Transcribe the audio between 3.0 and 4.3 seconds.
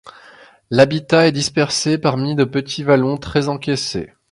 très encaissés.